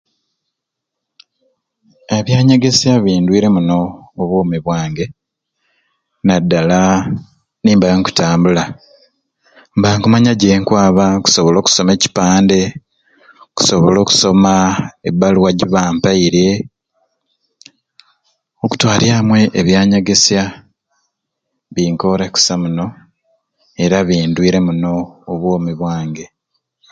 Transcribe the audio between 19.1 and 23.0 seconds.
amwe ebyanyegesya binkoore kusai muno